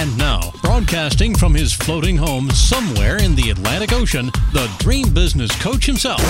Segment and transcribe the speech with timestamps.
[0.00, 5.54] And now, broadcasting from his floating home somewhere in the Atlantic Ocean, the dream business
[5.60, 6.22] coach himself,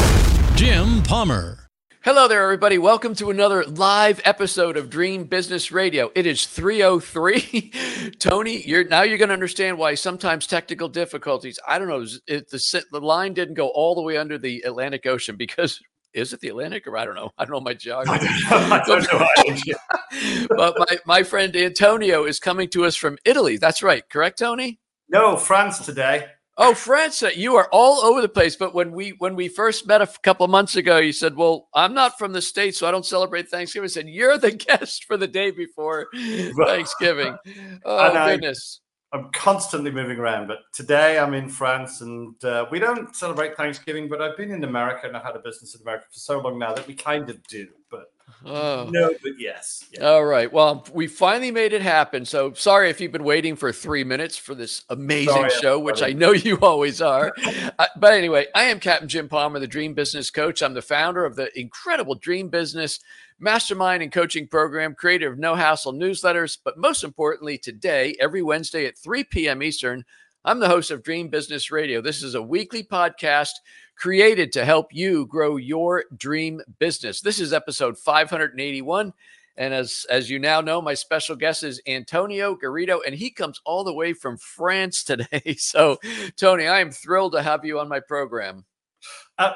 [0.56, 1.68] Jim Palmer.
[2.02, 2.78] Hello there, everybody.
[2.78, 6.10] Welcome to another live episode of Dream Business Radio.
[6.16, 8.10] It is 303.
[8.18, 11.60] Tony, you're now you're going to understand why sometimes technical difficulties.
[11.64, 15.06] I don't know if the the line didn't go all the way under the Atlantic
[15.06, 15.78] Ocean because
[16.12, 17.30] is it the Atlantic or I don't know.
[17.38, 18.26] I don't know my geography.
[18.48, 19.18] I don't know.
[19.18, 20.46] I don't know.
[20.56, 23.56] but my, my friend Antonio is coming to us from Italy.
[23.56, 24.08] That's right.
[24.08, 24.80] Correct, Tony?
[25.08, 26.26] No, France today.
[26.62, 28.54] Oh, France, uh, you are all over the place.
[28.54, 31.94] But when we when we first met a couple months ago, you said, "Well, I'm
[31.94, 35.16] not from the states, so I don't celebrate Thanksgiving." I said, "You're the guest for
[35.16, 36.08] the day before
[36.66, 37.34] Thanksgiving."
[37.84, 38.82] Oh goodness!
[39.12, 44.08] I'm constantly moving around, but today I'm in France and uh, we don't celebrate Thanksgiving,
[44.08, 46.60] but I've been in America and I've had a business in America for so long
[46.60, 47.66] now that we kind of do.
[47.90, 48.12] But
[48.46, 48.88] oh.
[48.88, 49.88] no, but yes.
[49.92, 50.06] Yeah.
[50.06, 50.52] All right.
[50.52, 52.24] Well, we finally made it happen.
[52.24, 56.02] So sorry if you've been waiting for three minutes for this amazing sorry, show, which
[56.02, 57.32] I know you always are.
[57.80, 60.62] uh, but anyway, I am Captain Jim Palmer, the Dream Business Coach.
[60.62, 63.00] I'm the founder of the incredible Dream Business
[63.40, 66.58] mastermind and coaching program, creator of No Hassle newsletters.
[66.62, 69.62] But most importantly, today, every Wednesday at 3 p.m.
[69.62, 70.04] Eastern,
[70.44, 72.00] I'm the host of Dream Business Radio.
[72.00, 73.50] This is a weekly podcast
[73.96, 77.20] created to help you grow your dream business.
[77.20, 79.12] This is episode 581.
[79.56, 83.60] And as, as you now know, my special guest is Antonio Garrido, and he comes
[83.66, 85.56] all the way from France today.
[85.58, 85.98] So,
[86.36, 88.64] Tony, I am thrilled to have you on my program.
[89.38, 89.52] Uh,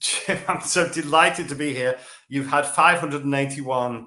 [0.00, 1.98] Jim, I'm so delighted to be here.
[2.28, 4.06] You've had 581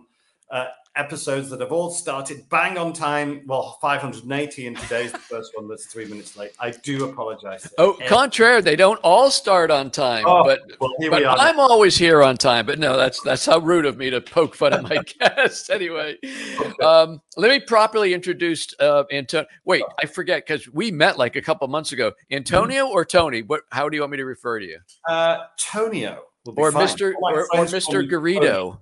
[0.52, 0.66] uh,
[0.96, 3.42] episodes that have all started bang on time.
[3.46, 6.52] Well, 580 in today's the first one that's three minutes late.
[6.60, 7.72] I do apologize.
[7.78, 10.26] Oh, contraire, they don't all start on time.
[10.28, 12.66] Oh, but, well, but I'm always here on time.
[12.66, 15.70] But no, that's that's how rude of me to poke fun at my guests.
[15.70, 16.84] Anyway, okay.
[16.84, 19.48] um, let me properly introduce uh, Antonio.
[19.66, 22.12] Wait, I forget because we met like a couple months ago.
[22.32, 23.42] Antonio or Tony?
[23.42, 23.62] What?
[23.72, 24.80] How do you want me to refer to you?
[25.08, 26.24] Uh, Tonio.
[26.46, 27.14] Or Mr.
[27.22, 28.08] Or, or Mr.
[28.10, 28.80] Garrido.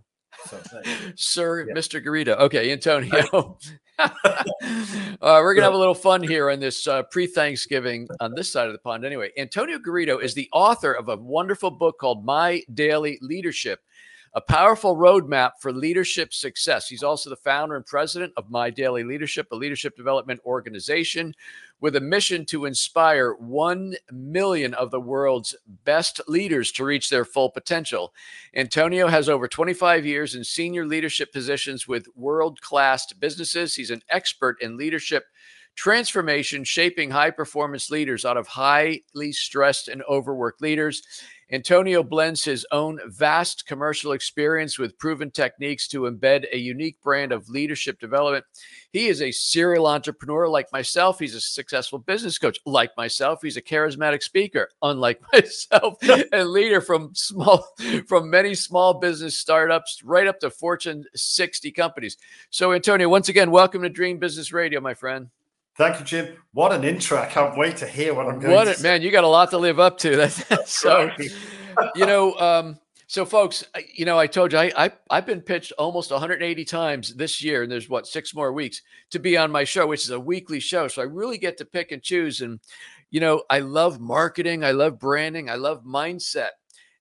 [1.16, 1.74] Sir, yeah.
[1.74, 2.03] Mr.
[2.03, 2.38] Garrido.
[2.40, 3.57] Okay, Antonio.
[4.00, 4.09] uh,
[5.22, 8.74] we're gonna have a little fun here on this uh, pre-Thanksgiving on this side of
[8.74, 9.06] the pond.
[9.06, 13.79] Anyway, Antonio Garrido is the author of a wonderful book called My Daily Leadership
[14.33, 16.87] a powerful roadmap for leadership success.
[16.87, 21.33] He's also the founder and president of My Daily Leadership, a leadership development organization
[21.81, 27.25] with a mission to inspire 1 million of the world's best leaders to reach their
[27.25, 28.13] full potential.
[28.55, 33.75] Antonio has over 25 years in senior leadership positions with world class businesses.
[33.75, 35.25] He's an expert in leadership
[35.75, 41.01] transformation, shaping high performance leaders out of highly stressed and overworked leaders.
[41.53, 47.34] Antonio blends his own vast commercial experience with proven techniques to embed a unique brand
[47.34, 48.45] of leadership development.
[48.94, 51.19] He is a serial entrepreneur like myself.
[51.19, 53.41] He's a successful business coach like myself.
[53.41, 55.97] He's a charismatic speaker, unlike myself,
[56.31, 57.67] and leader from small
[58.07, 62.16] from many small business startups right up to Fortune 60 companies.
[62.50, 65.29] So Antonio, once again, welcome to Dream Business Radio, my friend.
[65.81, 66.35] Thank you, Jim.
[66.53, 67.17] What an intro!
[67.17, 68.53] I can't wait to hear what I'm going.
[68.53, 70.15] What to man, you got a lot to live up to.
[70.15, 71.09] That's so.
[71.95, 75.71] you know, um, so folks, you know, I told you I, I I've been pitched
[75.79, 79.63] almost 180 times this year, and there's what six more weeks to be on my
[79.63, 80.87] show, which is a weekly show.
[80.87, 82.41] So I really get to pick and choose.
[82.41, 82.59] And
[83.09, 86.51] you know, I love marketing, I love branding, I love mindset.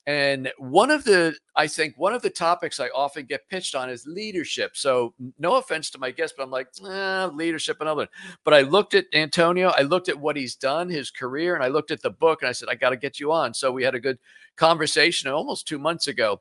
[0.06, 3.90] And one of the, I think, one of the topics I often get pitched on
[3.90, 4.76] is leadership.
[4.76, 8.08] So, no offense to my guest, but I'm like, eh, leadership and other.
[8.42, 11.68] But I looked at Antonio, I looked at what he's done, his career, and I
[11.68, 13.52] looked at the book and I said, I got to get you on.
[13.52, 14.18] So, we had a good
[14.56, 16.40] conversation almost two months ago.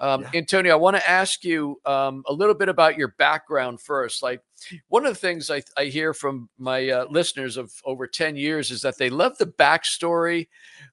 [0.00, 0.30] Um, yeah.
[0.34, 4.22] Antonio, I want to ask you um, a little bit about your background first.
[4.22, 4.40] Like,
[4.88, 8.70] one of the things I, I hear from my uh, listeners of over 10 years
[8.70, 10.48] is that they love the backstory.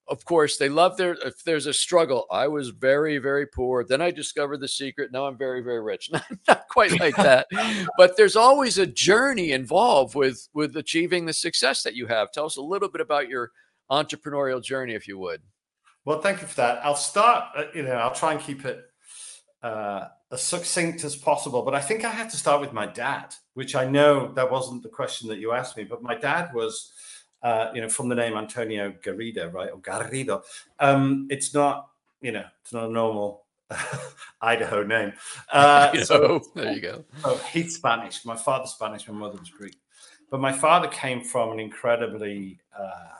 [0.07, 3.83] Of course, they love their, if there's a struggle, I was very, very poor.
[3.83, 5.11] Then I discovered the secret.
[5.11, 6.09] Now I'm very, very rich.
[6.11, 7.47] Not, not quite like that.
[7.97, 12.31] but there's always a journey involved with, with achieving the success that you have.
[12.31, 13.51] Tell us a little bit about your
[13.91, 15.41] entrepreneurial journey, if you would.
[16.05, 16.85] Well, thank you for that.
[16.85, 18.85] I'll start, uh, you know, I'll try and keep it
[19.61, 21.61] uh, as succinct as possible.
[21.61, 24.83] But I think I had to start with my dad, which I know that wasn't
[24.83, 25.83] the question that you asked me.
[25.83, 26.91] But my dad was
[27.43, 30.43] uh, you know, from the name Antonio Garrido, right, or Garrido.
[30.79, 31.89] Um, it's not,
[32.21, 33.45] you know, it's not a normal
[34.41, 35.13] Idaho name.
[35.51, 37.05] Uh, so there you go.
[37.23, 38.25] So he's Spanish.
[38.25, 39.07] My father's Spanish.
[39.07, 39.75] My mother was Greek.
[40.29, 43.13] But my father came from an incredibly, uh,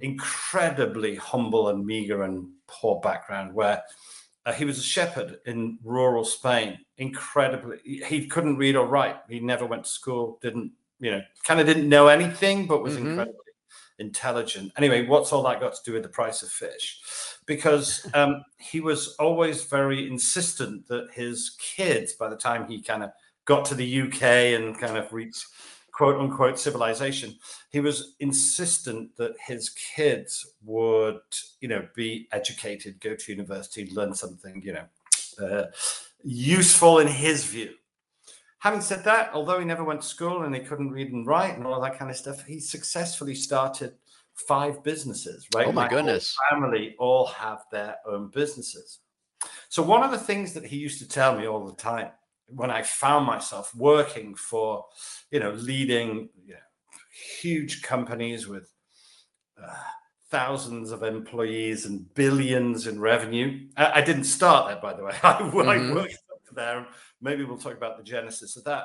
[0.00, 3.82] incredibly humble and meager and poor background where
[4.48, 6.78] uh, he was a shepherd in rural Spain.
[6.96, 9.16] Incredibly, he couldn't read or write.
[9.28, 10.38] He never went to school.
[10.40, 11.20] Didn't you know?
[11.44, 13.08] Kind of didn't know anything, but was mm-hmm.
[13.08, 13.34] incredibly
[13.98, 14.72] intelligent.
[14.78, 16.98] Anyway, what's all that got to do with the price of fish?
[17.44, 23.02] Because um, he was always very insistent that his kids, by the time he kind
[23.02, 23.10] of
[23.44, 25.44] got to the UK and kind of reached
[25.98, 27.36] quote unquote civilization,
[27.70, 31.18] he was insistent that his kids would,
[31.60, 34.84] you know, be educated, go to university, learn something, you know,
[35.44, 35.64] uh,
[36.22, 37.74] useful in his view.
[38.60, 41.56] Having said that, although he never went to school and he couldn't read and write
[41.56, 43.94] and all that kind of stuff, he successfully started
[44.34, 45.48] five businesses.
[45.52, 45.66] Right?
[45.66, 46.36] Oh my, my goodness!
[46.48, 49.00] family all have their own businesses.
[49.68, 52.10] So one of the things that he used to tell me all the time
[52.48, 54.86] when I found myself working for,
[55.30, 56.60] you know, leading you know,
[57.40, 58.72] huge companies with
[59.62, 59.74] uh,
[60.30, 63.66] thousands of employees and billions in revenue.
[63.76, 65.12] I, I, didn't start there, by the way.
[65.22, 65.68] I, mm-hmm.
[65.68, 66.18] I worked
[66.54, 66.86] there.
[67.20, 68.84] Maybe we'll talk about the genesis of that.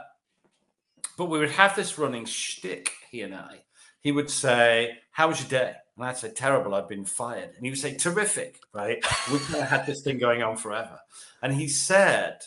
[1.18, 3.63] But we would have this running shtick, he and I.
[4.00, 5.74] He would say, How was your day?
[5.95, 7.51] And I'd say, Terrible, I've been fired.
[7.56, 9.04] And he would say, Terrific, right?
[9.31, 11.00] we kind of had this thing going on forever.
[11.42, 12.39] And he said,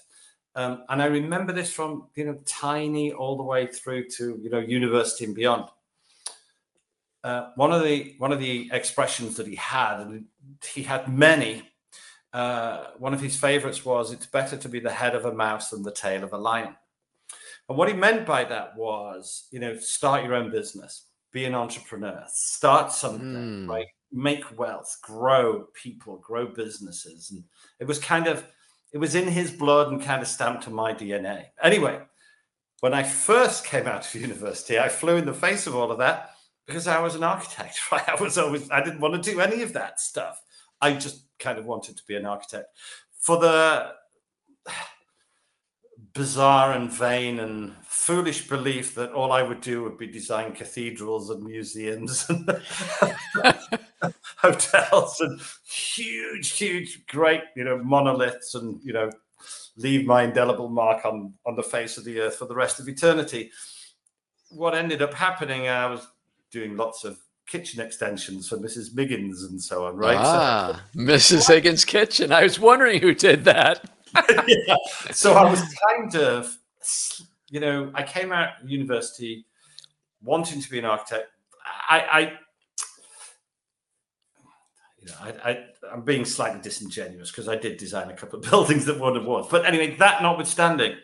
[0.56, 4.50] um, and I remember this from you know tiny all the way through to you
[4.50, 5.68] know university and beyond.
[7.22, 10.24] Uh, one of the one of the expressions that he had, and
[10.64, 11.62] he had many,
[12.36, 15.70] uh, one of his favorites was, It's better to be the head of a mouse
[15.70, 16.76] than the tail of a lion.
[17.66, 21.54] And what he meant by that was, you know, start your own business, be an
[21.54, 23.68] entrepreneur, start something, mm.
[23.68, 23.86] right?
[24.12, 27.30] Make wealth, grow people, grow businesses.
[27.30, 27.42] And
[27.80, 28.44] it was kind of,
[28.96, 31.48] it was in his blood and kind of stamped on my DNA.
[31.62, 32.00] Anyway,
[32.80, 35.98] when I first came out of university, I flew in the face of all of
[35.98, 36.30] that
[36.66, 38.08] because I was an architect, right?
[38.08, 40.40] I was always, I didn't want to do any of that stuff.
[40.80, 42.68] I just kind of wanted to be an architect.
[43.20, 43.92] For the
[46.14, 51.28] bizarre and vain and foolish belief that all I would do would be design cathedrals
[51.28, 52.26] and museums
[54.36, 59.10] hotels and huge, huge, great, you know, monoliths and, you know,
[59.76, 62.88] leave my indelible mark on, on the face of the earth for the rest of
[62.88, 63.50] eternity.
[64.50, 66.06] What ended up happening, I was
[66.50, 68.94] doing lots of kitchen extensions for Mrs.
[68.94, 70.16] Miggins and so on, right?
[70.18, 71.48] Ah, so, Mrs.
[71.48, 72.32] Higgins' kitchen.
[72.32, 73.88] I was wondering who did that.
[74.46, 74.76] yeah.
[75.12, 76.56] So I was kind of,
[77.50, 79.46] you know, I came out of university
[80.22, 81.28] wanting to be an architect.
[81.88, 82.38] I I,
[85.20, 89.16] I I'm being slightly disingenuous because I did design a couple of buildings that won
[89.16, 89.48] awards.
[89.50, 90.96] But anyway, that notwithstanding,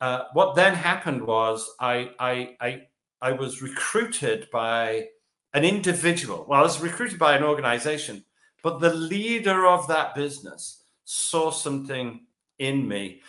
[0.00, 2.82] uh, what then happened was I, I, I,
[3.20, 5.06] I was recruited by
[5.54, 6.44] an individual.
[6.48, 8.24] Well, I was recruited by an organization,
[8.64, 12.26] but the leader of that business saw something
[12.58, 13.22] in me.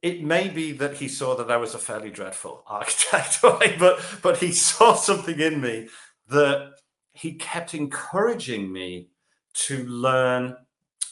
[0.00, 4.38] It may be that he saw that I was a fairly dreadful architect, but but
[4.38, 5.88] he saw something in me
[6.28, 6.74] that
[7.14, 9.08] he kept encouraging me
[9.54, 10.56] to learn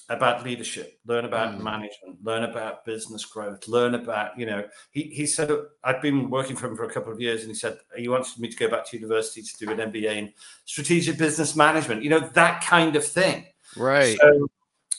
[0.08, 1.62] about leadership, learn about mm.
[1.62, 5.50] management, learn about business growth, learn about, you know, he, he said,
[5.84, 8.38] I'd been working for him for a couple of years and he said, he wanted
[8.38, 10.32] me to go back to university to do an MBA in
[10.64, 13.46] strategic business management, you know, that kind of thing.
[13.76, 14.18] Right.
[14.18, 14.48] So,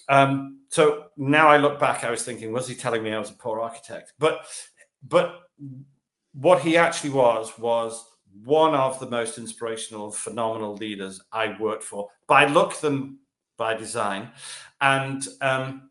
[0.10, 3.30] um, so now I look back, I was thinking, was he telling me I was
[3.30, 4.14] a poor architect?
[4.18, 4.46] But,
[5.08, 5.42] but
[6.34, 8.04] what he actually was, was
[8.44, 13.20] one of the most inspirational, phenomenal leaders I worked for by luck, them
[13.58, 14.32] by design.
[14.82, 15.90] And um,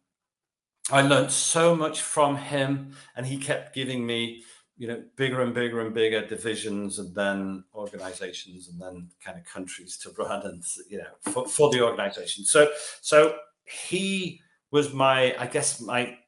[0.91, 4.43] I learned so much from him, and he kept giving me,
[4.77, 9.45] you know, bigger and bigger and bigger divisions, and then organizations, and then kind of
[9.45, 12.45] countries to run, and you know, for, for the organization.
[12.45, 12.71] So,
[13.01, 16.19] so he was my, I guess, my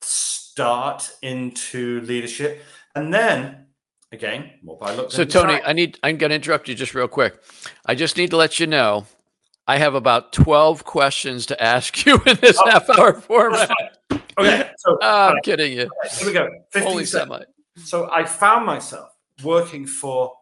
[0.00, 2.62] start into leadership,
[2.96, 3.65] and then
[4.62, 5.08] more by.
[5.08, 7.40] So, Tony, I need, I'm going to interrupt you just real quick.
[7.84, 9.06] I just need to let you know
[9.68, 13.70] I have about 12 questions to ask you in this oh, half hour format.
[14.10, 14.70] Okay.
[14.78, 15.42] So, I'm right.
[15.42, 15.82] kidding you.
[15.82, 16.48] Okay, here we go.
[16.72, 17.40] 15 semi.
[17.76, 19.08] So I found myself
[19.42, 20.32] working for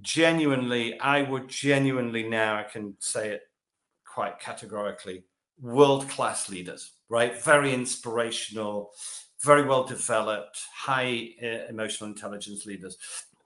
[0.00, 3.42] genuinely, I would genuinely now, I can say it
[4.06, 5.24] quite categorically,
[5.60, 7.42] world class leaders, right?
[7.42, 8.90] Very inspirational,
[9.42, 12.96] very well developed, high uh, emotional intelligence leaders.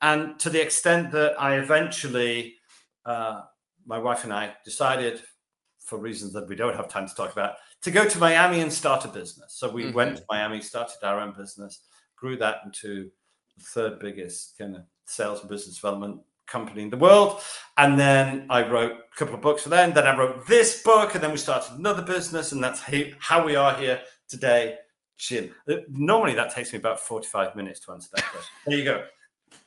[0.03, 2.57] and to the extent that I eventually,
[3.05, 3.43] uh,
[3.87, 5.23] my wife and I decided,
[5.81, 8.73] for reasons that we don't have time to talk about, to go to Miami and
[8.73, 9.55] start a business.
[9.55, 9.93] So we mm-hmm.
[9.93, 11.81] went to Miami, started our own business,
[12.17, 13.11] grew that into
[13.57, 17.41] the third biggest kind of sales and business development company in the world.
[17.77, 19.93] And then I wrote a couple of books for them.
[19.93, 22.83] Then I wrote this book, and then we started another business, and that's
[23.19, 24.79] how we are here today.
[25.19, 28.53] Jim, uh, normally that takes me about forty-five minutes to answer that question.
[28.67, 29.05] There you go.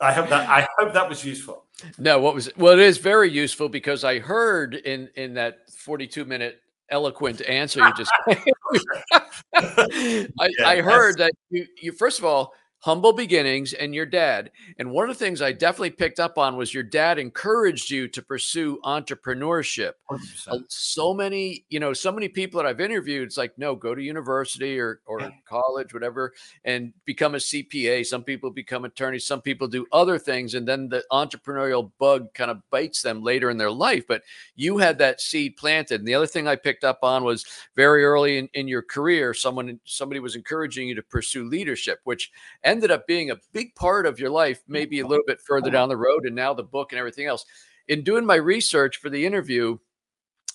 [0.02, 1.66] I hope that I hope that was useful.
[1.98, 2.58] No, what was it?
[2.58, 7.86] well, it is very useful because I heard in in that forty-two minute eloquent answer
[7.86, 8.12] you just
[9.56, 14.52] I, yeah, I heard that you, you first of all humble beginnings and your dad.
[14.78, 18.08] And one of the things I definitely picked up on was your dad encouraged you
[18.08, 19.94] to pursue entrepreneurship.
[20.48, 23.94] Uh, so many, you know, so many people that I've interviewed, it's like, no, go
[23.94, 26.34] to university or, or college, whatever,
[26.64, 28.06] and become a CPA.
[28.06, 30.56] Some people become attorneys, some people do other things.
[30.56, 34.06] And then the entrepreneurial bug kind of bites them later in their life.
[34.08, 34.24] But
[34.56, 36.00] you had that seed planted.
[36.00, 37.46] And the other thing I picked up on was
[37.76, 42.32] very early in, in your career, someone somebody was encouraging you to pursue leadership, which
[42.70, 45.90] ended up being a big part of your life, maybe a little bit further down
[45.90, 47.46] the road, and now the book and everything else.
[47.88, 49.78] In doing my research for the interview,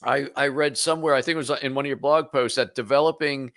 [0.03, 2.75] I, I read somewhere, I think it was in one of your blog posts, that
[2.75, 3.53] developing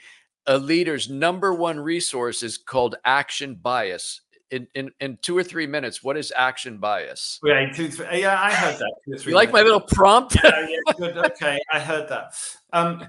[0.45, 4.21] a leader's number one resource is called action bias.
[4.49, 7.39] In, in, in two or three minutes, what is action bias?
[7.43, 9.19] Yeah, two, three, yeah, I heard that.
[9.19, 10.37] Two, you like my little prompt?
[10.41, 11.17] yeah, yeah, good.
[11.17, 12.33] Okay, I heard that.
[12.71, 13.05] Um,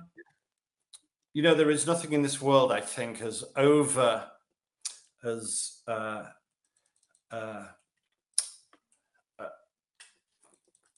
[1.32, 4.26] you know, there is nothing in this world, I think, as over
[5.24, 6.24] as uh,
[7.30, 7.64] uh,
[9.38, 9.46] uh,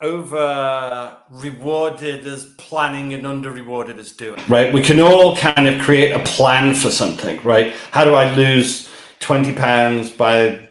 [0.01, 4.41] over rewarded as planning and under rewarded as doing.
[4.49, 4.73] Right.
[4.73, 7.73] We can all kind of create a plan for something, right?
[7.91, 10.69] How do I lose 20 pounds by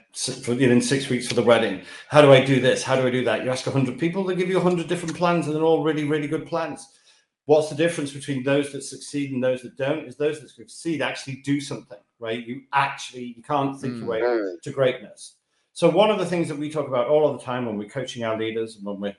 [0.47, 1.81] in six weeks for the wedding?
[2.09, 2.83] How do I do this?
[2.83, 3.43] How do I do that?
[3.43, 6.27] You ask 100 people, they give you 100 different plans and they're all really, really
[6.27, 6.87] good plans.
[7.45, 10.05] What's the difference between those that succeed and those that don't?
[10.05, 12.45] Is those that succeed actually do something, right?
[12.45, 13.99] You actually you can't think mm.
[13.99, 14.61] your way mm.
[14.61, 15.35] to greatness.
[15.73, 17.89] So one of the things that we talk about all of the time when we're
[17.89, 19.15] coaching our leaders and when we're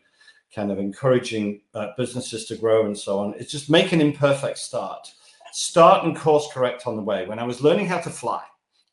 [0.55, 4.59] kind of encouraging uh, businesses to grow and so on, is just make an imperfect
[4.59, 5.13] start.
[5.53, 7.27] Start and course correct on the way.
[7.27, 8.43] When I was learning how to fly,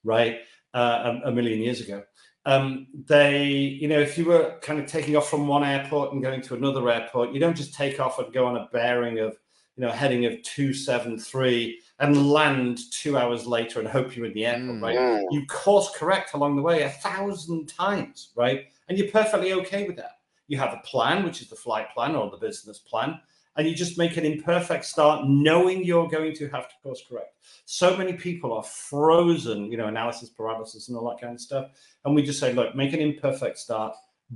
[0.04, 0.40] right,
[0.74, 2.04] uh, a, a million years ago,
[2.46, 6.24] um, they, you know, if you were kind of taking off from one airport and
[6.24, 9.38] going to another airport, you don't just take off and go on a bearing of,
[9.76, 14.46] you know, heading of 273 and land two hours later and hope you're in the
[14.46, 14.82] airport, mm.
[14.82, 15.26] right?
[15.32, 18.66] You course correct along the way a thousand times, right?
[18.88, 20.20] And you're perfectly okay with that.
[20.48, 23.20] You have a plan, which is the flight plan or the business plan
[23.58, 27.36] and you just make an imperfect start knowing you're going to have to course correct.
[27.66, 31.72] So many people are frozen, you know, analysis paralysis and all that kind of stuff.
[32.06, 33.96] And we just say, look, make an imperfect start,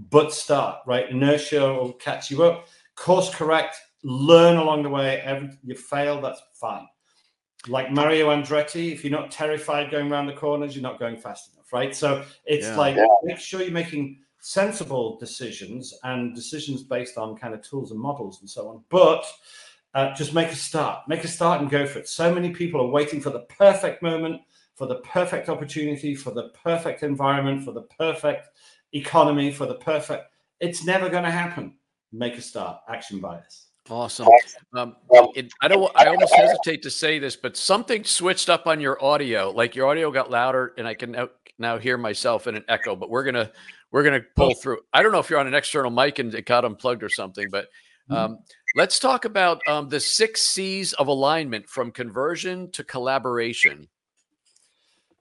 [0.10, 1.10] but start, right?
[1.10, 2.68] Inertia will catch you up.
[2.96, 5.22] Course correct, learn along the way.
[5.22, 6.88] Every you fail, that's fine.
[7.68, 11.54] Like Mario Andretti, if you're not terrified going around the corners, you're not going fast
[11.54, 11.96] enough, right?
[11.96, 12.76] So it's yeah.
[12.76, 18.00] like make sure you're making sensible decisions and decisions based on kind of tools and
[18.00, 18.84] models and so on.
[18.90, 19.24] But
[19.94, 22.08] uh, just make a start, make a start and go for it.
[22.08, 24.42] So many people are waiting for the perfect moment,
[24.76, 28.48] for the perfect opportunity, for the perfect environment, for the perfect
[28.94, 30.26] economy, for the perfect.
[30.60, 31.76] It's never going to happen.
[32.12, 32.80] Make a start.
[32.90, 33.71] Action bias.
[33.92, 34.28] Awesome.
[34.74, 34.96] Um,
[35.36, 35.92] it, I don't.
[35.96, 39.52] I almost hesitate to say this, but something switched up on your audio.
[39.52, 41.30] Like your audio got louder, and I can now,
[41.60, 42.96] now hear myself in an echo.
[42.96, 43.52] But we're gonna
[43.92, 44.80] we're going to pull through.
[44.94, 47.48] I don't know if you're on an external mic and it got unplugged or something,
[47.52, 47.66] but
[48.10, 48.14] mm-hmm.
[48.14, 48.40] um,
[48.76, 53.88] let's talk about um, the six C's of alignment from conversion to collaboration.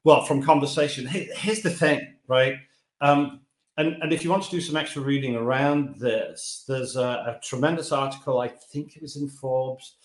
[0.05, 2.55] Well, from conversation, here's the thing, right?
[3.03, 3.41] Um,
[3.77, 7.41] and, and if you want to do some extra reading around this, there's a, a
[7.43, 9.97] tremendous article, I think it was in Forbes,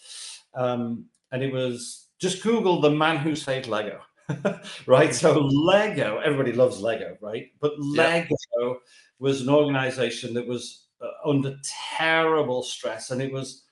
[0.54, 4.00] um, and it was just Google the man who saved Lego.
[4.88, 5.14] right?
[5.14, 7.48] So Lego, everybody loves Lego, right?
[7.60, 8.74] But Lego yeah.
[9.20, 11.58] was an organization that was uh, under
[11.98, 13.66] terrible stress and it was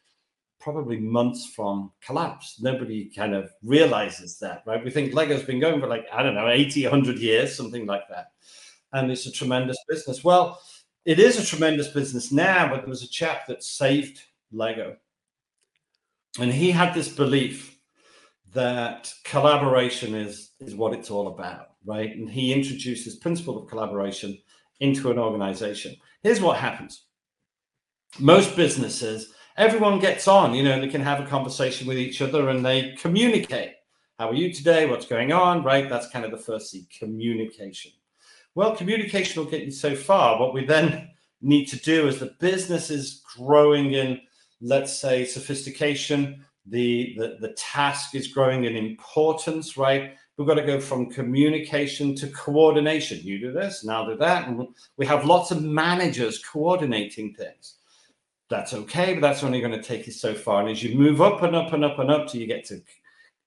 [0.60, 2.60] probably months from collapse.
[2.62, 4.84] Nobody kind of realizes that, right?
[4.84, 8.08] We think Lego's been going for like, I don't know, 80, 100 years, something like
[8.10, 8.33] that.
[8.94, 10.24] And it's a tremendous business.
[10.24, 10.62] Well,
[11.04, 14.22] it is a tremendous business now, but there was a chap that saved
[14.52, 14.96] Lego.
[16.40, 17.78] And he had this belief
[18.54, 22.16] that collaboration is is what it's all about, right?
[22.16, 24.38] And he introduced this principle of collaboration
[24.80, 25.96] into an organization.
[26.22, 27.06] Here's what happens.
[28.20, 32.22] Most businesses, everyone gets on, you know, and they can have a conversation with each
[32.22, 33.74] other and they communicate.
[34.20, 34.86] How are you today?
[34.86, 35.64] What's going on?
[35.64, 35.90] Right?
[35.90, 37.92] That's kind of the first C, communication.
[38.56, 40.40] Well, communication will get you so far.
[40.40, 41.10] What we then
[41.42, 44.22] need to do as the business is growing in,
[44.62, 50.14] let's say, sophistication, the, the, the task is growing in importance, right?
[50.38, 53.20] We've got to go from communication to coordination.
[53.20, 54.48] You do this, now do that.
[54.48, 54.68] And
[54.98, 57.76] we have lots of managers coordinating things.
[58.50, 60.62] That's okay, but that's only going to take you so far.
[60.62, 62.82] And as you move up and up and up and up till you get to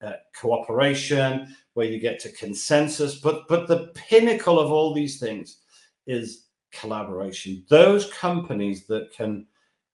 [0.03, 3.16] uh, cooperation, where you get to consensus.
[3.16, 5.59] But but the pinnacle of all these things
[6.06, 7.64] is collaboration.
[7.68, 9.47] Those companies that can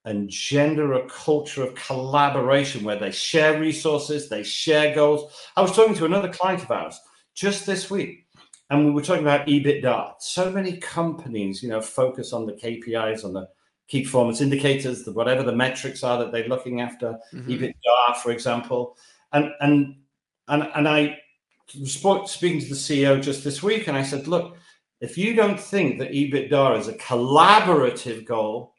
[0.05, 5.33] engender a culture of collaboration where they share resources, they share goals.
[5.57, 6.99] I was talking to another client of ours
[7.35, 8.27] just this week,
[8.69, 10.13] and we were talking about EBITDA.
[10.19, 13.49] So many companies, you know, focus on the KPIs, on the
[13.89, 17.49] key performance indicators, the, whatever the metrics are that they're looking after, mm-hmm.
[17.49, 18.95] EBITDA, for example.
[19.33, 19.97] And and
[20.47, 21.17] and and I
[21.67, 24.57] speaking to the CEO just this week, and I said, look,
[25.01, 28.73] if you don't think that EBITDA is a collaborative goal,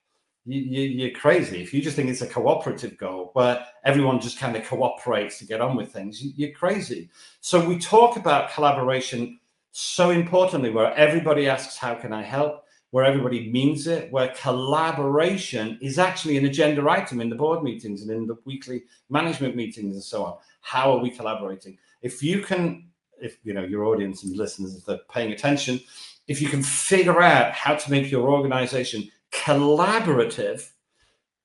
[0.46, 1.62] you, are crazy.
[1.62, 5.46] If you just think it's a cooperative goal where everyone just kind of cooperates to
[5.46, 7.08] get on with things, you're crazy.
[7.40, 9.38] So we talk about collaboration
[9.76, 12.64] so importantly, where everybody asks, How can I help?
[12.90, 18.02] Where everybody means it, where collaboration is actually an agenda item in the board meetings
[18.02, 20.36] and in the weekly management meetings and so on.
[20.60, 21.76] How are we collaborating?
[22.04, 22.86] If you can,
[23.20, 25.80] if you know your audience and listeners, if they're paying attention,
[26.28, 30.70] if you can figure out how to make your organization collaborative,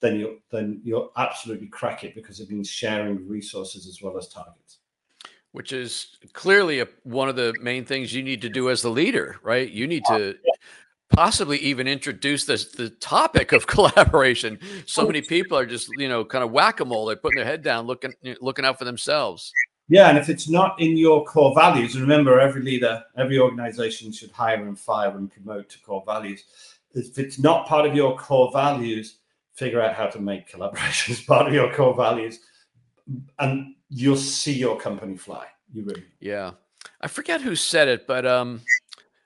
[0.02, 4.28] then you're then you'll absolutely crack it because it means sharing resources as well as
[4.28, 4.80] targets.
[5.54, 8.90] Which is clearly a, one of the main things you need to do as the
[8.90, 9.68] leader, right?
[9.68, 10.36] You need to
[11.10, 14.60] possibly even introduce this the topic of collaboration.
[14.86, 17.06] So many people are just you know kind of whack a mole.
[17.06, 19.54] They're putting their head down, looking looking out for themselves.
[19.90, 24.32] Yeah, and if it's not in your core values, remember, every leader, every organization should
[24.32, 26.44] hire and fire and promote to core values
[26.94, 29.18] if it's not part of your core values,
[29.54, 32.40] figure out how to make collaborations part of your core values,
[33.40, 35.46] and you'll see your company fly.
[35.74, 36.04] You really.
[36.20, 36.52] Yeah,
[37.02, 38.62] I forget who said it, but um,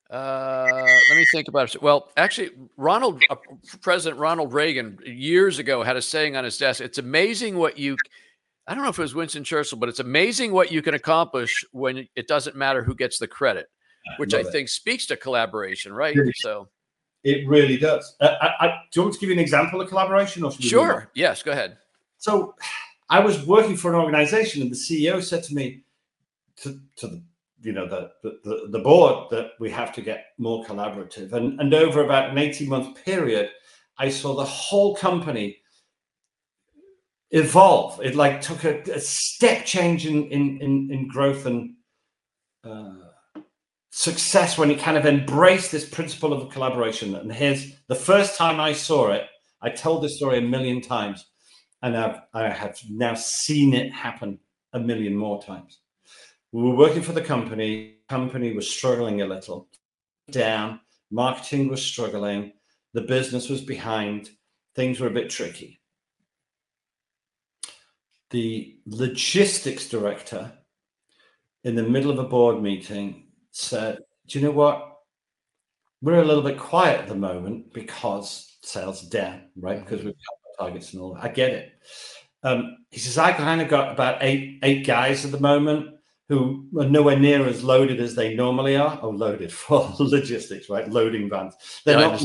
[0.09, 0.65] uh,
[1.09, 1.81] let me think about it.
[1.81, 3.35] Well, actually, Ronald, uh,
[3.81, 6.81] President Ronald Reagan, years ago, had a saying on his desk.
[6.81, 7.97] It's amazing what you.
[8.67, 11.65] I don't know if it was Winston Churchill, but it's amazing what you can accomplish
[11.71, 13.67] when it doesn't matter who gets the credit,
[14.17, 16.15] which I, I think speaks to collaboration, right?
[16.35, 16.69] So
[17.23, 18.15] it really does.
[18.21, 20.43] Uh, I, I, do you want me to give you an example of collaboration?
[20.43, 21.09] Or sure.
[21.13, 21.77] Yes, go ahead.
[22.17, 22.55] So
[23.09, 25.83] I was working for an organization, and the CEO said to me,
[26.57, 27.23] to, to the
[27.63, 31.73] you know the, the the board that we have to get more collaborative and and
[31.73, 33.49] over about an 18 month period
[33.97, 35.57] i saw the whole company
[37.33, 37.99] evolve.
[38.01, 41.75] It like took a, a step change in in in, in growth and
[42.63, 42.93] uh,
[43.91, 47.15] success when he kind of embraced this principle of collaboration.
[47.15, 49.25] And here's the first time I saw it,
[49.61, 51.25] I told this story a million times,
[51.81, 54.39] and I've, I have now seen it happen
[54.71, 55.79] a million more times.
[56.51, 59.67] We were working for the company, company was struggling a little,
[60.31, 60.79] down,
[61.11, 62.53] marketing was struggling,
[62.93, 64.29] the business was behind,
[64.75, 65.82] things were a bit tricky.
[68.33, 70.51] The logistics director
[71.63, 74.97] in the middle of a board meeting said, Do you know what?
[76.01, 79.79] We're a little bit quiet at the moment because sales are down, right?
[79.79, 81.23] Because we've got targets and all that.
[81.23, 81.73] I get it.
[82.41, 85.91] Um, he says, I kind of got about eight eight guys at the moment
[86.27, 88.97] who are nowhere near as loaded as they normally are.
[89.03, 90.89] Oh, loaded for logistics, right?
[90.89, 91.53] Loading vans.
[91.85, 92.19] They're not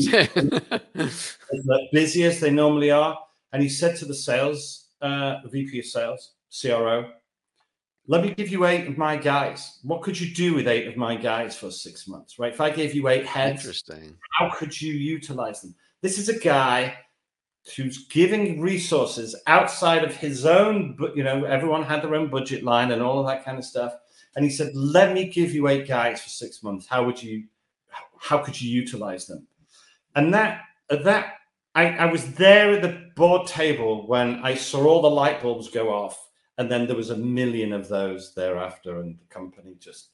[0.95, 1.37] as
[1.91, 3.15] busy as they normally are.
[3.53, 7.11] And he said to the sales, uh, VP of sales, CRO,
[8.09, 9.77] let me give you eight of my guys.
[9.83, 12.51] What could you do with eight of my guys for six months, right?
[12.51, 14.17] If I gave you eight heads, interesting.
[14.31, 15.75] How could you utilize them?
[16.01, 16.97] This is a guy
[17.75, 22.63] who's giving resources outside of his own, but you know, everyone had their own budget
[22.63, 23.93] line and all of that kind of stuff.
[24.35, 26.87] And he said, "Let me give you eight guys for six months.
[26.87, 27.43] How would you?
[28.17, 29.45] How could you utilize them?"
[30.15, 31.38] And that at that
[31.75, 35.69] I, I was there at the board table when I saw all the light bulbs
[35.69, 36.29] go off
[36.59, 40.09] and then there was a million of those thereafter, and the company just.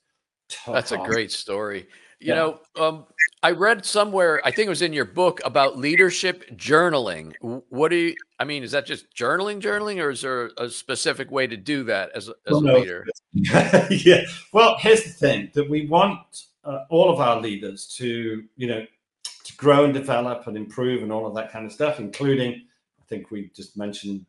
[0.68, 1.04] That's off.
[1.04, 1.88] a great story.
[2.20, 2.36] You yeah.
[2.36, 3.06] know, um,
[3.42, 7.34] I read somewhere, I think it was in your book about leadership journaling.
[7.70, 11.32] What do you, I mean, is that just journaling, journaling, or is there a specific
[11.32, 12.78] way to do that as, as well, a no.
[12.78, 13.08] leader?
[13.34, 14.22] yeah.
[14.54, 16.20] Well, here's the thing that we want
[16.64, 18.86] uh, all of our leaders to, you know,
[19.58, 22.54] grow and develop and improve and all of that kind of stuff, including,
[23.00, 24.26] I think we just mentioned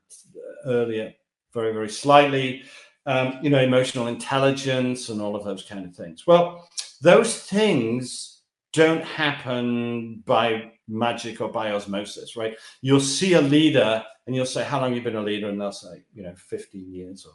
[0.64, 1.12] earlier,
[1.52, 2.64] very, very slightly,
[3.06, 6.26] um, you know, emotional intelligence and all of those kind of things.
[6.26, 6.68] Well,
[7.00, 12.56] those things don't happen by magic or by osmosis, right?
[12.82, 15.48] You'll see a leader and you'll say, How long have you been a leader?
[15.48, 17.32] And they'll say, You know, 15 years or.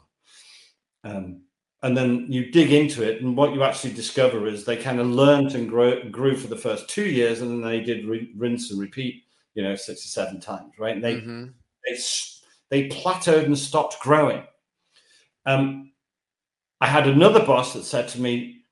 [1.04, 1.42] Um,
[1.82, 5.08] and then you dig into it, and what you actually discover is they kind of
[5.08, 8.70] learned and grew, grew for the first two years, and then they did re- rinse
[8.70, 10.94] and repeat, you know, six or seven times, right?
[10.94, 11.46] And they mm-hmm.
[11.86, 11.98] they
[12.70, 14.44] they plateaued and stopped growing.
[15.44, 15.92] Um,
[16.80, 18.62] I had another boss that said to me,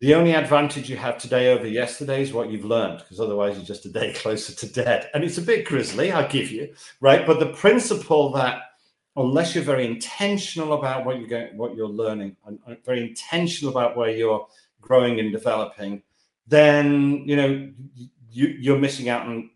[0.00, 3.64] the only advantage you have today over yesterday is what you've learned, because otherwise you're
[3.64, 5.08] just a day closer to dead.
[5.14, 7.26] And it's a bit grisly, I'll give you, right?
[7.26, 8.62] But the principle that
[9.18, 13.96] unless you're very intentional about what you're going, what you're learning, and very intentional about
[13.96, 14.46] where you're
[14.80, 16.02] growing and developing,
[16.46, 17.70] then you know
[18.30, 19.50] you, you're missing out on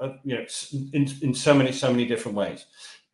[0.00, 0.44] uh, you know
[0.92, 2.66] in, in so many so many different ways.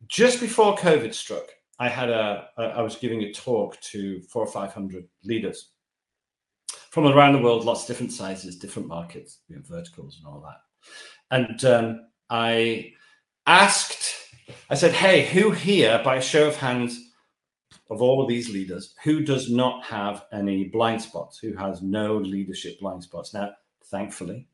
[0.07, 1.47] Just before COVID struck,
[1.79, 5.69] I had a, a I was giving a talk to four or five hundred leaders
[6.91, 10.41] from around the world, lots of different sizes, different markets, you know, verticals and all
[10.41, 10.61] that.
[11.31, 12.93] And um, I
[13.47, 14.00] asked,
[14.71, 17.11] I said, hey, who here, by a show of hands,
[17.89, 22.17] of all of these leaders, who does not have any blind spots, who has no
[22.17, 23.33] leadership blind spots?
[23.33, 23.51] Now,
[23.85, 24.47] thankfully,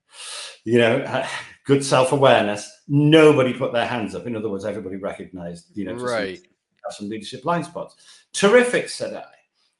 [0.64, 1.26] you know,
[1.66, 4.26] good self awareness, nobody put their hands up.
[4.26, 6.40] In other words, everybody recognized, you know, right.
[6.84, 7.96] have some leadership blind spots.
[8.34, 9.24] Terrific, said I.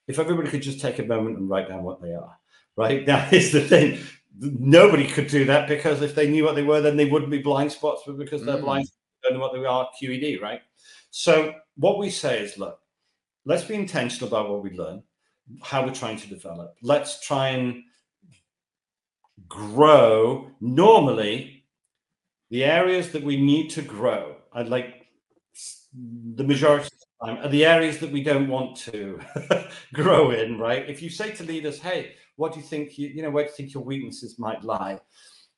[0.08, 2.38] If everybody could just take a moment and write down what they are
[2.78, 3.06] right?
[3.06, 4.00] Now, That is the thing.
[4.40, 7.40] Nobody could do that because if they knew what they were, then they wouldn't be
[7.40, 8.62] blind spots, but because they're mm.
[8.62, 8.88] blind,
[9.32, 10.62] know what they are, QED, right?
[11.12, 12.80] So what we say is, look,
[13.46, 15.04] let's be intentional about what we learn,
[15.62, 16.76] how we're trying to develop.
[16.82, 17.84] Let's try and
[19.48, 20.52] grow.
[20.60, 21.66] Normally,
[22.50, 25.08] the areas that we need to grow, I'd like
[26.36, 29.20] the majority of the time, are the areas that we don't want to
[29.94, 30.88] grow in, right?
[30.90, 33.50] If you say to leaders, hey, what do you think you, you know where do
[33.50, 35.00] you think your weaknesses might lie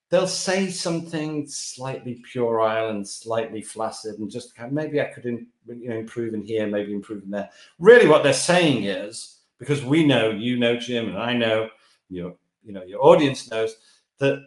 [0.09, 5.25] they'll say something slightly puerile and slightly flaccid and just kind of, maybe i could
[5.25, 9.41] in, you know, improve in here maybe improve in there really what they're saying is
[9.57, 11.69] because we know you know jim and i know
[12.09, 13.75] your you know your audience knows
[14.19, 14.41] that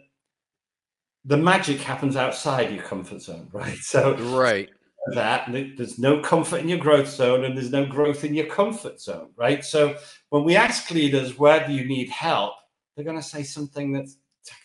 [1.25, 4.69] the magic happens outside your comfort zone right so right
[5.07, 9.01] that there's no comfort in your growth zone and there's no growth in your comfort
[9.01, 9.63] zone, right?
[9.63, 9.97] So
[10.29, 12.53] when we ask leaders, where do you need help?
[12.95, 14.17] They're going to say something that's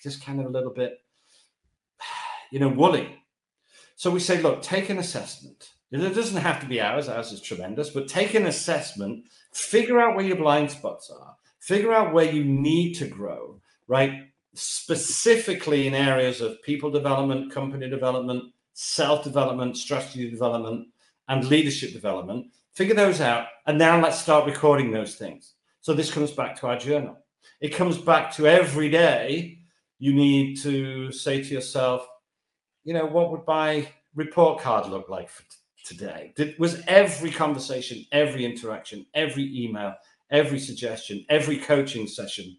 [0.02, 0.98] just kind of a little bit,
[2.52, 3.16] you know, woolly.
[3.96, 5.70] So we say, look, take an assessment.
[5.90, 10.14] It doesn't have to be ours, ours is tremendous, but take an assessment, figure out
[10.14, 14.28] where your blind spots are, figure out where you need to grow, right?
[14.54, 20.88] Specifically in areas of people development, company development, self development, strategy development,
[21.28, 22.46] and leadership development.
[22.74, 23.46] Figure those out.
[23.66, 25.54] And now let's start recording those things.
[25.80, 27.16] So this comes back to our journal.
[27.60, 29.58] It comes back to every day
[29.98, 32.06] you need to say to yourself,
[32.84, 35.48] you know, what would my report card look like for t-
[35.84, 36.32] today?
[36.37, 39.94] Did, was every conversation, every interaction, every email,
[40.30, 42.56] every suggestion, every coaching session,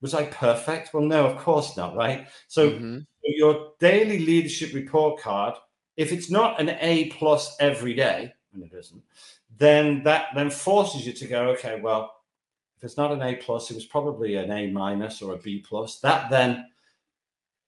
[0.00, 0.92] was I perfect?
[0.94, 2.26] Well, no, of course not, right?
[2.48, 2.98] So mm-hmm
[3.40, 5.54] your daily leadership report card,
[5.96, 9.02] if it's not an A plus every day, and it isn't,
[9.58, 12.12] then that then forces you to go, okay, well,
[12.76, 15.64] if it's not an A plus, it was probably an A minus or a B
[15.66, 16.00] plus.
[16.00, 16.66] That then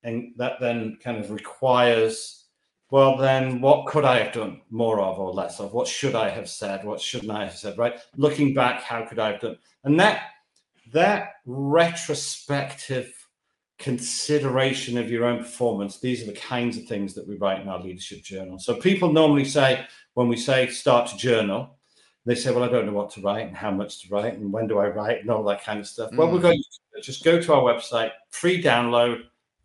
[0.05, 2.45] and that then kind of requires,
[2.91, 5.73] well, then what could I have done more of or less of?
[5.73, 6.85] What should I have said?
[6.85, 7.79] What shouldn't I have said?
[7.79, 7.99] Right?
[8.17, 9.59] Looking back, how could I have done?
[9.85, 10.29] And that
[10.93, 13.13] that retrospective
[13.79, 17.69] consideration of your own performance, these are the kinds of things that we write in
[17.69, 18.59] our leadership journal.
[18.59, 21.79] So people normally say, when we say start to journal,
[22.25, 24.53] they say, well, I don't know what to write and how much to write and
[24.53, 26.13] when do I write and all that kind of stuff.
[26.13, 26.19] Mm.
[26.19, 26.63] Well, we're going
[26.95, 29.23] to just go to our website, free download,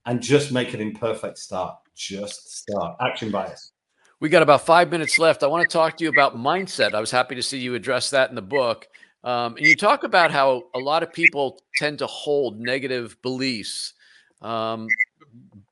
[0.07, 1.77] and just make an imperfect start.
[1.95, 2.95] Just start.
[3.01, 3.73] Action bias.
[4.19, 5.43] We got about five minutes left.
[5.43, 6.95] I want to talk to you about mindset.
[6.95, 8.87] I was happy to see you address that in the book.
[9.23, 13.93] Um, and you talk about how a lot of people tend to hold negative beliefs
[14.41, 14.87] um,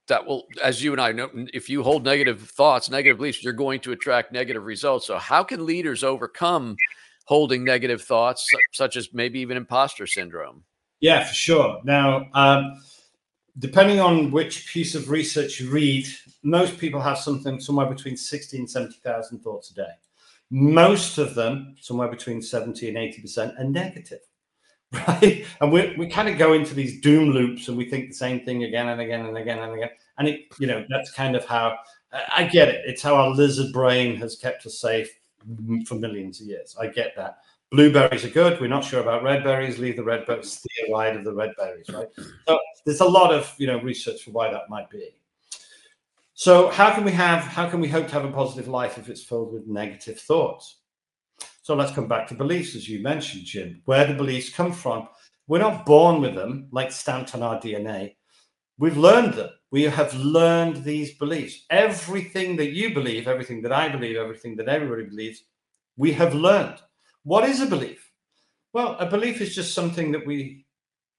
[0.08, 3.54] that will, as you and I know, if you hold negative thoughts, negative beliefs, you're
[3.54, 5.08] going to attract negative results.
[5.08, 6.76] So, how can leaders overcome
[7.26, 10.63] holding negative thoughts, such as maybe even imposter syndrome?
[11.00, 11.82] Yeah, for sure.
[11.84, 12.82] Now, um,
[13.60, 16.08] depending on which piece of research you read,
[16.44, 19.91] most people have something somewhere between 60 and 70,000 thoughts a day.
[20.52, 24.20] Most of them, somewhere between 70 and 80%, are negative.
[25.08, 25.46] right?
[25.62, 28.46] And we we kind of go into these doom loops and we think the same
[28.46, 29.89] thing again and again and again and again.
[30.18, 31.78] And it, you know, that's kind of how
[32.34, 32.82] I get it.
[32.86, 35.10] It's how our lizard brain has kept us safe
[35.86, 36.76] for millions of years.
[36.80, 37.39] I get that.
[37.71, 38.60] Blueberries are good.
[38.62, 39.80] We're not sure about red berries.
[39.80, 42.08] Leave the red berries, steer wide of the red berries, right?
[42.47, 45.10] So there's a lot of you know research for why that might be.
[46.34, 49.10] So how can we have how can we hope to have a positive life if
[49.10, 50.78] it's filled with negative thoughts?
[51.63, 53.82] So let's come back to beliefs, as you mentioned, Jim.
[53.86, 55.08] Where the beliefs come from.
[55.47, 58.15] We're not born with them, like stamped on our DNA.
[58.78, 59.49] We've learned them.
[59.71, 61.65] We have learned these beliefs.
[61.69, 65.43] Everything that you believe, everything that I believe, everything that everybody believes,
[65.97, 66.82] we have learned.
[67.26, 68.12] What is a belief?
[68.72, 70.66] Well, a belief is just something that we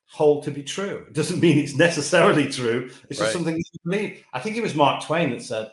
[0.07, 1.05] hold to be true.
[1.09, 2.91] It doesn't mean it's necessarily true.
[3.11, 4.25] It's just something that you believe.
[4.33, 5.73] I think it was Mark Twain that said,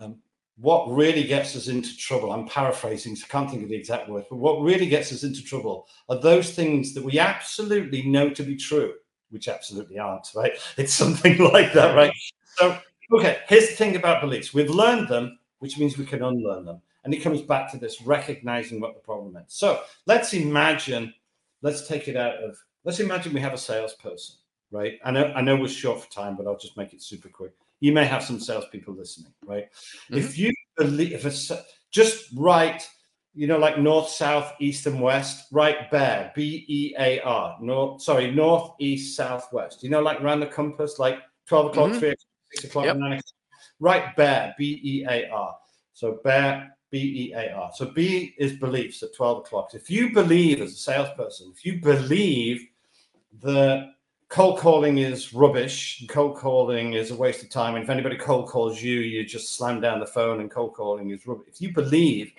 [0.00, 0.16] um,
[0.58, 4.08] what really gets us into trouble, I'm paraphrasing, so I can't think of the exact
[4.08, 8.30] words, but what really gets us into trouble are those things that we absolutely know
[8.30, 8.94] to be true,
[9.30, 10.52] which absolutely aren't, right?
[10.76, 12.12] It's something like that, right?
[12.56, 12.76] So,
[13.12, 16.82] okay, here's the thing about beliefs we've learned them, which means we can unlearn them.
[17.04, 19.44] And it comes back to this recognizing what the problem is.
[19.48, 21.12] So let's imagine,
[21.62, 24.36] let's take it out of, let's imagine we have a salesperson,
[24.70, 24.98] right?
[25.04, 27.52] I know, I know we're short for time, but I'll just make it super quick.
[27.80, 29.68] You may have some salespeople listening, right?
[29.72, 30.18] Mm-hmm.
[30.18, 31.50] If you believe, if it's
[31.90, 32.88] just write,
[33.34, 38.02] you know, like north, south, east, and west, write bear, B E A R, north,
[38.02, 39.82] sorry, north, east, south, west.
[39.82, 41.98] You know, like around the compass, like 12 o'clock, mm-hmm.
[41.98, 42.96] 3 o'clock, 6 o'clock, yep.
[42.98, 43.24] 9 o'clock.
[43.80, 45.56] Write bear, B E A R.
[45.94, 47.72] So bear, B E A R.
[47.74, 49.74] So B is beliefs at 12 o'clock.
[49.74, 52.64] If you believe as a salesperson, if you believe
[53.42, 53.94] that
[54.28, 58.46] cold calling is rubbish, cold calling is a waste of time, and if anybody cold
[58.46, 61.48] calls you, you just slam down the phone and cold calling is rubbish.
[61.48, 62.30] If you believe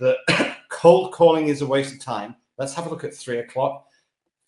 [0.00, 0.18] that
[0.68, 3.86] cold calling is a waste of time, let's have a look at three o'clock,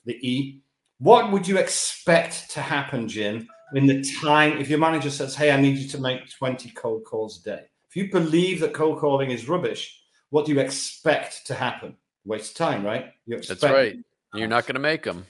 [0.04, 0.60] the E.
[0.98, 5.50] What would you expect to happen, Jim, in the time if your manager says, Hey,
[5.50, 7.66] I need you to make 20 cold calls a day?
[7.88, 11.96] If you believe that cold calling is rubbish, what do you expect to happen?
[12.24, 13.12] Waste time, right?
[13.26, 13.96] You expect that's right.
[14.34, 15.26] You're not going to make them.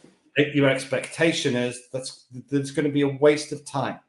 [0.55, 4.01] Your expectation is that's there's going to be a waste of time.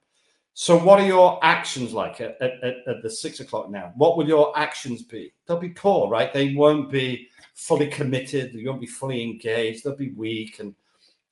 [0.59, 3.93] So, what are your actions like at, at, at, the six o'clock now?
[3.95, 5.31] What will your actions be?
[5.45, 6.33] They'll be poor, right?
[6.33, 8.53] They won't be fully committed.
[8.53, 9.83] They won't be fully engaged.
[9.83, 10.73] They'll be weak and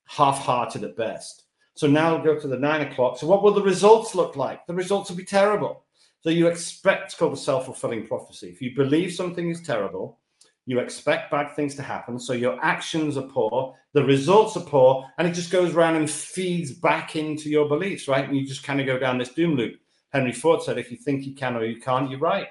[0.06, 1.46] half-hearted at best.
[1.74, 3.18] So now we'll go to the nine o'clock.
[3.18, 4.68] So, what will the results look like?
[4.68, 5.85] The results will be terrible.
[6.26, 8.50] So you expect it's called a self-fulfilling prophecy.
[8.50, 10.18] If you believe something is terrible,
[10.66, 12.18] you expect bad things to happen.
[12.18, 16.10] So your actions are poor, the results are poor, and it just goes around and
[16.10, 18.28] feeds back into your beliefs, right?
[18.28, 19.76] And you just kind of go down this doom loop.
[20.14, 22.48] Henry Ford said, if you think you can or you can't, you're right.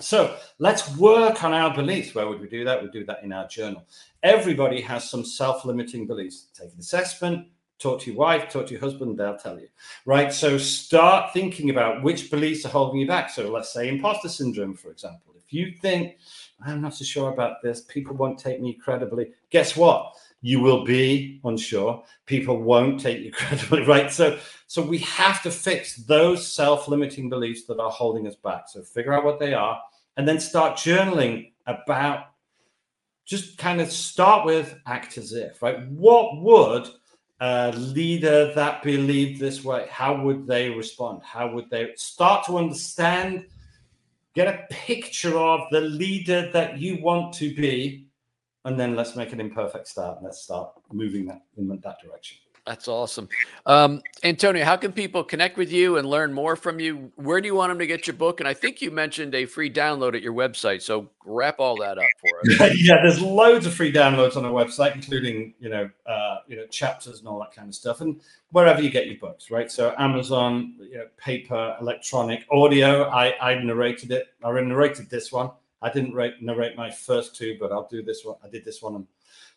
[0.00, 2.16] So let's work on our beliefs.
[2.16, 2.82] Where would we do that?
[2.82, 3.86] We do that in our journal.
[4.24, 6.48] Everybody has some self limiting beliefs.
[6.52, 7.46] Take an assessment,
[7.82, 9.68] talk to your wife, talk to your husband, they'll tell you.
[10.06, 10.32] Right.
[10.32, 13.30] So start thinking about which beliefs are holding you back.
[13.30, 15.34] So let's say imposter syndrome, for example.
[15.36, 16.18] If you think,
[16.64, 20.14] I'm not so sure about this, people won't take me credibly, guess what?
[20.40, 22.02] You will be unsure.
[22.26, 24.10] People won't take you credibly, right?
[24.10, 28.68] So, so we have to fix those self-limiting beliefs that are holding us back.
[28.68, 29.80] So figure out what they are,
[30.16, 32.26] and then start journaling about.
[33.24, 35.88] Just kind of start with act as if, right?
[35.90, 36.88] What would
[37.42, 41.22] a leader that believed this way, how would they respond?
[41.24, 43.46] How would they start to understand,
[44.32, 48.06] get a picture of the leader that you want to be,
[48.64, 52.38] and then let's make an imperfect start let's start moving that in that direction.
[52.64, 53.28] That's awesome.
[53.66, 57.10] Um, Antonio, how can people connect with you and learn more from you?
[57.16, 58.38] Where do you want them to get your book?
[58.38, 60.80] And I think you mentioned a free download at your website.
[60.80, 62.74] So wrap all that up for us.
[62.80, 66.66] yeah, there's loads of free downloads on our website, including you know, uh, you know,
[66.68, 68.20] chapters and all that kind of stuff, and
[68.52, 69.70] wherever you get your books, right?
[69.70, 73.08] So Amazon, you know, paper, electronic, audio.
[73.08, 74.28] I I narrated it.
[74.44, 75.50] I narrated this one.
[75.82, 78.36] I didn't rate, narrate my first two, but I'll do this one.
[78.44, 79.06] I did this one and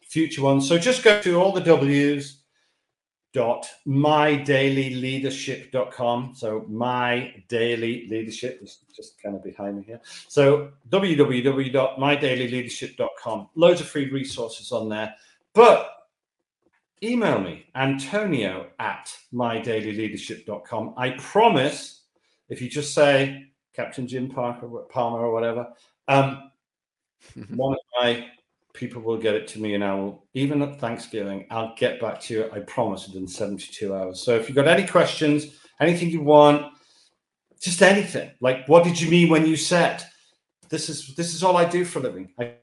[0.01, 0.67] future ones.
[0.67, 2.37] So just go to all the W's
[3.35, 9.99] dot mydailyleadership.com so my daily leadership is just kind of behind me here.
[10.29, 15.13] So www.mydailyleadership.com loads of free resources on there.
[15.53, 15.91] But
[17.03, 22.03] email me antonio at mydailyleadership.com i promise
[22.47, 25.67] if you just say captain jim parker palmer or whatever
[26.07, 26.51] um,
[27.49, 28.25] one of my
[28.75, 32.19] people will get it to me and I will, even at Thanksgiving, I'll get back
[32.21, 32.49] to you.
[32.53, 34.23] I promise within 72 hours.
[34.23, 36.73] So if you've got any questions, anything you want,
[37.59, 40.03] just anything, like what did you mean when you said
[40.69, 42.31] this is this is all I do for a living?
[42.39, 42.53] I-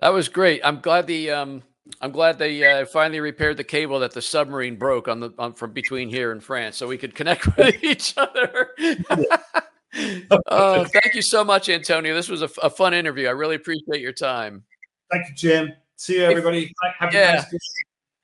[0.00, 0.60] that was great.
[0.64, 1.62] I'm glad the um
[2.00, 5.54] I'm glad they uh, finally repaired the cable that the submarine broke on the on
[5.54, 8.70] from between here and France, so we could connect with each other.
[10.46, 12.14] Uh, thank you so much, Antonio.
[12.14, 13.28] This was a, a, fun interview.
[13.28, 14.64] I really appreciate your time.
[15.10, 15.72] Thank you, Jim.
[15.96, 16.72] See you, everybody.
[16.98, 17.32] Happy yeah.
[17.32, 17.60] Thanksgiving.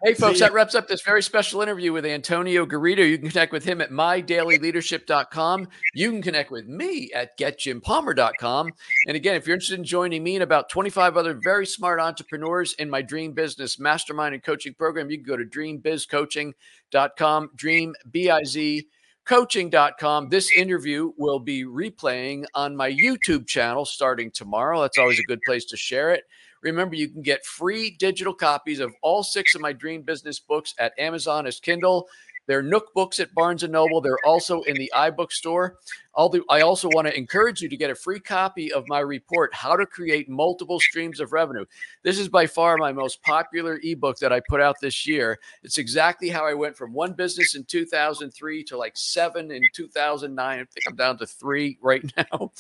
[0.05, 2.99] Hey, folks, that wraps up this very special interview with Antonio Garrido.
[2.99, 5.67] You can connect with him at mydailyleadership.com.
[5.93, 8.71] You can connect with me at getjimpalmer.com.
[9.09, 12.75] And again, if you're interested in joining me and about 25 other very smart entrepreneurs
[12.75, 18.87] in my Dream Business Mastermind and Coaching Program, you can go to dreambizcoaching.com, dream, B-I-Z,
[19.29, 20.31] coaching.com.
[20.31, 24.81] This interview will be replaying on my YouTube channel starting tomorrow.
[24.81, 26.25] That's always a good place to share it.
[26.63, 30.75] Remember, you can get free digital copies of all six of my Dream Business books
[30.79, 32.09] at Amazon as Kindle.
[32.47, 34.01] They're Nook books at Barnes and Noble.
[34.01, 35.77] They're also in the iBook store.
[36.19, 39.77] I also want to encourage you to get a free copy of my report, How
[39.77, 41.65] to Create Multiple Streams of Revenue.
[42.03, 45.39] This is by far my most popular ebook that I put out this year.
[45.63, 50.59] It's exactly how I went from one business in 2003 to like seven in 2009.
[50.59, 52.51] I think I'm down to three right now.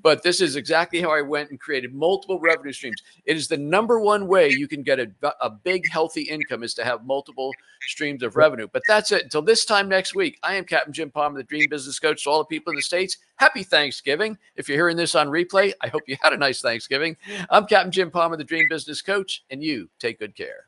[0.00, 3.02] but this is exactly how I went and created multiple revenue streams.
[3.24, 6.72] It is the number one way you can get a, a big, healthy income is
[6.74, 7.52] to have multiple
[7.88, 8.68] streams of revenue.
[8.72, 9.24] But that's it.
[9.24, 12.30] Until this time next week, I am Captain Jim Palmer, the Dream Business Coach to
[12.30, 13.24] all the people in the States.
[13.36, 14.36] Happy Thanksgiving.
[14.56, 17.16] If you're hearing this on replay, I hope you had a nice Thanksgiving.
[17.50, 20.67] I'm Captain Jim Palmer, the Dream Business Coach, and you take good care.